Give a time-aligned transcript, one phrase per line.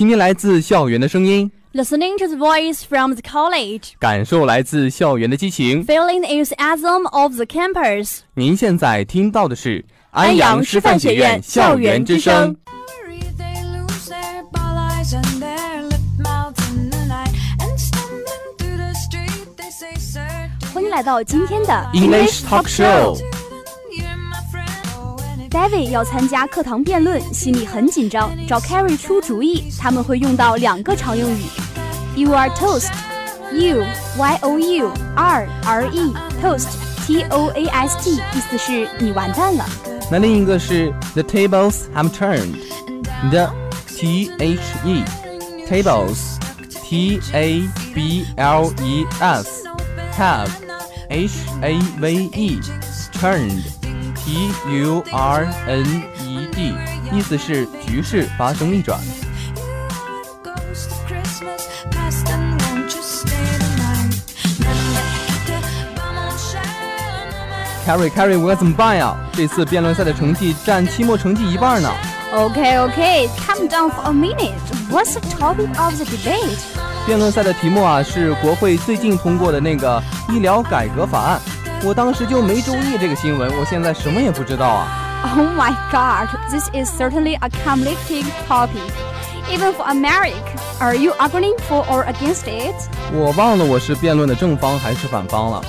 [0.00, 5.84] 倾听来自校园的声音，Listening to the voice from the college, 感受来自校园的激情。
[5.84, 8.20] feeling the enthusiasm of the campus.
[8.32, 12.48] 您现在听到的是安阳师范学院校园之声。
[12.48, 12.56] In
[20.72, 23.29] 欢迎来到今天的 English Talk Show。
[25.49, 29.71] David 要参加课堂辩论，心里很紧张，找 Carrie 出主意。
[29.79, 31.43] 他们会用到两个常用语：
[32.15, 33.85] You are toast。You
[34.17, 36.67] Y O U R R E toast
[37.05, 39.63] T O A S T 意思是你完蛋了。
[40.11, 43.51] 那另一个是 The tables have turned。The
[43.87, 45.03] T H E
[45.69, 46.37] tables
[46.83, 49.63] T A B L E S
[50.17, 50.49] have
[51.09, 52.59] H A V E
[53.13, 53.63] turned
[54.30, 55.84] T U R N
[56.24, 56.72] E D
[57.10, 58.96] 意思是局势发生逆转。
[60.44, 64.14] goes the Christmas past and won't you stay the night
[67.84, 69.16] Carry Carry，我该怎么办呀？
[69.32, 71.90] 这次辩论赛的成绩占期末成绩一半呢。
[72.32, 74.54] Okay, okay, calm down for a minute.
[74.92, 76.56] What's the topic of the debate?
[77.04, 81.40] 辩论赛的题目啊是国会最近通过的那个医疗改革法案。
[81.83, 84.87] 我当时就没注意这个新闻，我现在什么也不知道啊。
[85.35, 88.91] Oh my god, this is certainly a complicated topic.
[89.49, 90.33] Even for America,
[90.79, 92.75] are you arguing for or against it?
[93.13, 95.63] 我忘了我是辩论的正方还是反方了。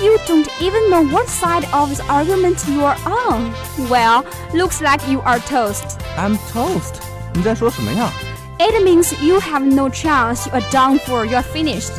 [0.00, 3.52] You don't even know what side of the argument you are on.
[3.88, 5.98] Well, looks like you are toast.
[6.16, 7.00] I'm toast。
[7.34, 8.10] 你在说什么呀？
[8.58, 10.46] It means you have no chance.
[10.46, 11.24] You are done for.
[11.24, 11.92] You are finished.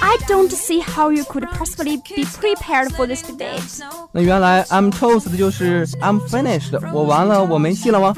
[0.00, 3.82] I don't see how you could possibly be prepared for this debate.
[4.12, 8.14] 那原来 I'm toast 就是 I'm finished，我完了，我没戏了吗？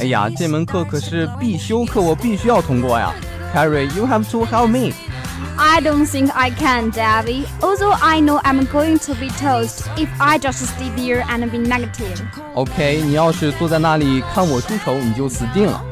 [0.00, 3.14] 哎呀，这门课可是必修课，我必须要通过呀。
[3.54, 4.94] Carrie，you have to help me。
[5.56, 7.44] I don't think I can, Davy.
[7.60, 11.58] Although I know I'm going to be toast if I just stay there and be
[11.58, 12.20] negative.
[12.54, 15.84] OK，你要是坐在那里看我出丑，你就死定了。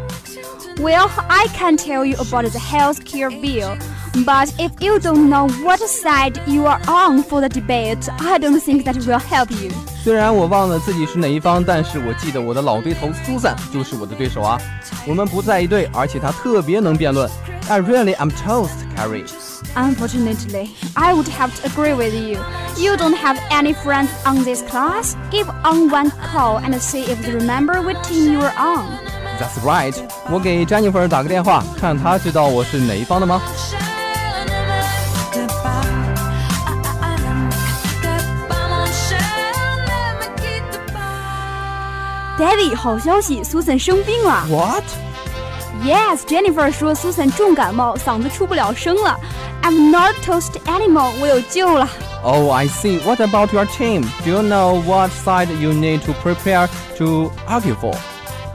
[0.78, 3.76] Well, I can tell you about the healthcare bill,
[4.24, 8.60] but if you don't know what side you are on for the debate, I don't
[8.60, 9.70] think that will help you.
[10.02, 14.58] 虽然我忘了自己是哪一方，但是我记得我的老对头 Susan 就是我的对手啊。
[15.06, 17.28] 我们不在一队，而且她特别能辩论。
[17.68, 19.26] I really am toast, Carrie.
[19.76, 22.40] Unfortunately, I would have to agree with you.
[22.76, 25.14] You don't have any friends on this class?
[25.30, 28.86] Give on one call and see if they remember what team you are on.
[29.38, 29.94] That's right.
[30.28, 33.40] 我给 Jennifer 打个电话，看她知道我是哪一方的吗？
[42.38, 44.46] David，好消息，Susan 生病了。
[44.48, 44.84] What?
[45.84, 49.18] Yes，Jennifer 说 Susan 重感冒，嗓子出不了声了。
[49.62, 51.88] I'm not toast anymore，我有救了。
[52.22, 53.00] Oh, I see.
[53.00, 54.02] What about your team?
[54.24, 56.68] Do you know what side you need to prepare
[56.98, 57.94] to argue for?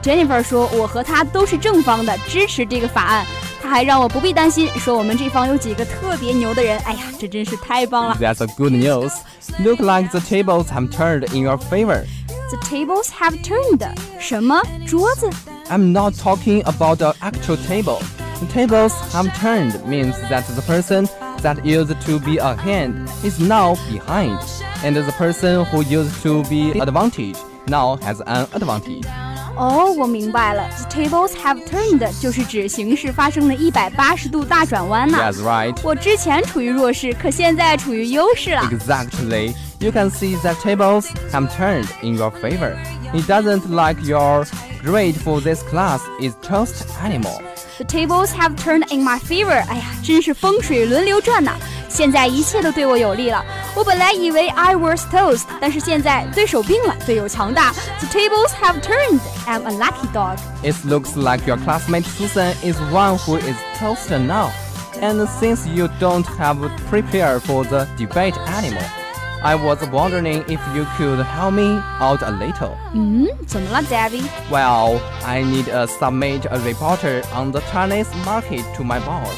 [0.03, 3.25] Jennifer 说我和他都是正方的，支持这个法案。
[3.63, 6.77] 他还让我不必担心，说我们这方有几个特别牛的人。
[6.85, 8.15] 哎呀，这真是太棒了。
[8.19, 9.11] That's a good news.
[9.57, 12.05] Look like the tables have turned in your favor.
[12.49, 13.85] The tables have turned。
[14.19, 15.29] 什么桌子？
[15.69, 17.99] I'm not talking about the actual table.
[18.39, 21.07] The tables have turned means that the person
[21.41, 22.93] that used to be ahead
[23.23, 24.39] is now behind,
[24.83, 27.37] and the person who used to be advantage
[27.67, 29.05] now has an advantage.
[29.57, 30.67] 哦，我明白了。
[30.77, 35.17] The tables have turned 就是指形势发生了一百八十度大转弯呐。
[35.17, 35.73] That's right.
[35.81, 38.61] 我之前处于弱势，可现在处于优势了。
[38.63, 39.55] Exactly.
[39.79, 42.77] You can see that tables have turned in your favor.
[43.13, 44.45] It doesn't like your
[44.83, 47.41] grade for this class is toast anymore.
[47.77, 49.61] The tables have turned in my favor。
[49.67, 51.53] 哎呀，真是风水轮流转呐！
[51.89, 53.43] 现在一切都对我有利了。
[53.75, 57.73] 我本来以为 I was toast，但是现在对手病了，队友强大。
[57.99, 59.19] The tables have turned.
[59.45, 60.37] I'm a lucky dog.
[60.63, 64.51] It looks like your classmate Susan is one who is toast now.
[65.01, 66.57] And since you don't have
[66.89, 68.89] prepared for the debate anymore,
[69.43, 72.71] I was wondering if you could help me out a little.
[72.93, 74.23] 嗯，怎么了，David？
[74.49, 79.35] Well, I need to submit a report on the Chinese market to my boss.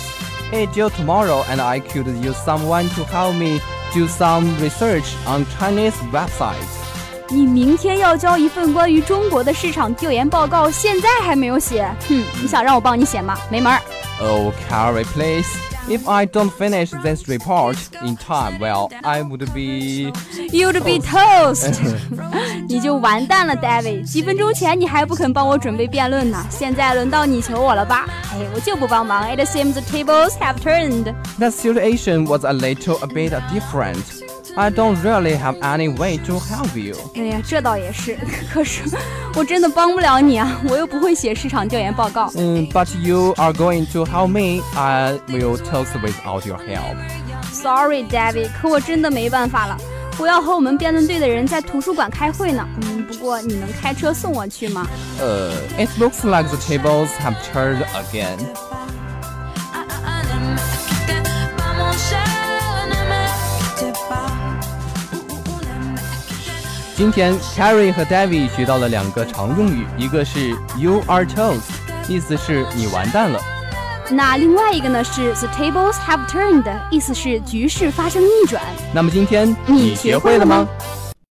[0.54, 3.60] It's due tomorrow, and I could use someone to help me
[3.94, 6.86] do some research on Chinese websites.
[7.30, 11.84] 你明天要交一份关于中国的市场调研报告，现在还没有写。
[12.08, 13.38] 哼，你想让我帮你写吗？
[13.52, 13.82] 没门儿。
[14.22, 15.48] Oh, Carrie, please.
[15.90, 20.12] If I don't finish this report in time, well, I would be.
[20.52, 21.80] You'd be toast，
[22.68, 24.04] 你就完蛋了，David。
[24.04, 28.06] 几分钟前你还不肯帮我准备辩论呢，现在轮到你求我了吧？
[28.34, 29.34] 哎，我就不帮忙。
[29.34, 31.16] It seems the tables have turned.
[31.40, 34.21] That situation was a little a bit different.
[34.56, 36.96] I don't really have any way to help you.
[37.16, 38.18] 哎呀，这倒也是，
[38.52, 38.82] 可是
[39.36, 42.32] 我真的帮不了你啊，我又不会写市场调研报告。
[42.36, 44.64] 嗯，But you are going to help me.
[44.76, 46.98] I will toast without your help.
[47.52, 49.78] Sorry, David，可我真的没办法了。
[50.20, 52.68] 我要和我们辩论队的人在图书馆开会呢。
[52.82, 54.88] 嗯，不过你能开车送我去吗？
[55.20, 58.38] 呃，It looks like the tables have turned again.
[67.03, 71.63] 今天 Carrie 和 David 学到了两个常用语，一个是 You are toast，
[72.07, 73.41] 意思是你完蛋了。
[74.09, 76.63] 那另外一个呢是 The tables have turned，
[76.93, 78.63] 意思是局势发生逆转。
[78.95, 80.69] 那么今天你学学会了吗？